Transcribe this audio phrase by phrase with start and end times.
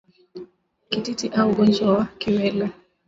[0.89, 2.69] Kititi au Ugonjwa wa Kiwele